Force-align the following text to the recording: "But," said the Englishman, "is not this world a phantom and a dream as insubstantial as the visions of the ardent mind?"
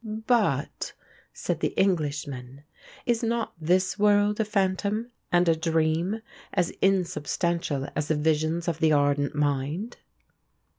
"But," 0.03 0.93
said 1.31 1.59
the 1.59 1.77
Englishman, 1.77 2.63
"is 3.05 3.21
not 3.21 3.53
this 3.61 3.99
world 3.99 4.39
a 4.39 4.45
phantom 4.45 5.11
and 5.31 5.47
a 5.47 5.55
dream 5.55 6.21
as 6.51 6.71
insubstantial 6.81 7.87
as 7.95 8.07
the 8.07 8.15
visions 8.15 8.67
of 8.67 8.79
the 8.79 8.93
ardent 8.93 9.35
mind?" 9.35 9.97